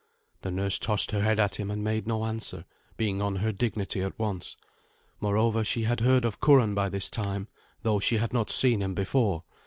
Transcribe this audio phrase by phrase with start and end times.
[0.41, 2.65] The nurse tossed her head at him and made no answer,
[2.97, 4.57] being on her dignity at once.
[5.19, 7.47] Moreover, she had heard of Curan by this time,
[7.83, 9.43] though she had not seen him before.